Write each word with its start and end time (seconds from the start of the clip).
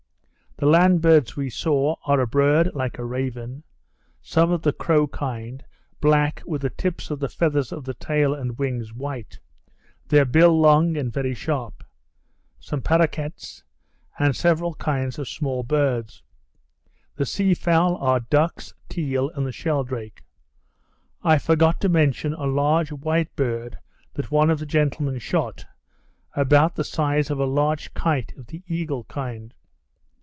The 0.57 0.67
land 0.67 1.01
birds 1.01 1.35
we 1.35 1.49
saw, 1.49 1.95
are 2.05 2.19
a 2.19 2.27
bird 2.27 2.75
like 2.75 2.99
a 2.99 3.03
raven; 3.03 3.63
some 4.21 4.51
of 4.51 4.61
the 4.61 4.71
crow 4.73 5.07
kind, 5.07 5.65
black, 5.99 6.43
with 6.45 6.61
the 6.61 6.69
tips 6.69 7.09
of 7.09 7.19
the 7.19 7.29
feathers 7.29 7.71
of 7.71 7.83
the 7.83 7.95
tail 7.95 8.35
and 8.35 8.59
wings 8.59 8.93
white, 8.93 9.39
their 10.09 10.23
bill 10.23 10.55
long 10.59 10.97
and 10.97 11.11
very 11.11 11.33
sharp; 11.33 11.83
some 12.59 12.79
paroquets; 12.79 13.63
and 14.19 14.35
several 14.35 14.75
kinds 14.75 15.17
of 15.17 15.27
small 15.27 15.63
birds. 15.63 16.21
The 17.15 17.25
sea 17.25 17.55
fowl 17.55 17.95
are 17.95 18.19
ducks, 18.19 18.75
teal, 18.87 19.31
and 19.31 19.47
the 19.47 19.51
sheldrake. 19.51 20.23
I 21.23 21.39
forgot 21.39 21.81
to 21.81 21.89
mention 21.89 22.35
a 22.35 22.45
large 22.45 22.91
white 22.91 23.35
bird, 23.35 23.79
that 24.13 24.29
one 24.29 24.51
of 24.51 24.59
the 24.59 24.67
gentlemen 24.67 25.17
shot, 25.17 25.65
about 26.35 26.75
the 26.75 26.83
size 26.83 27.31
of 27.31 27.39
a 27.39 27.45
large 27.45 27.95
kite 27.95 28.31
of 28.37 28.45
the 28.47 28.61
eagle 28.67 29.05
kind. 29.05 29.55